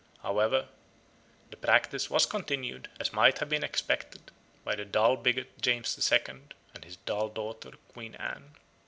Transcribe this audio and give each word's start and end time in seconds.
However, 0.23 0.67
the 1.51 1.57
practice 1.57 2.09
was 2.09 2.25
continued, 2.25 2.89
as 2.99 3.13
might 3.13 3.37
have 3.37 3.49
been 3.49 3.63
expected, 3.63 4.31
by 4.63 4.73
the 4.73 4.83
dull 4.83 5.15
bigot 5.15 5.61
James 5.61 5.95
the 5.95 6.01
Second 6.01 6.55
and 6.73 6.83
his 6.83 6.95
dull 6.97 7.29
daughter 7.29 7.73
Queen 7.87 8.15
Anne. 8.15 8.55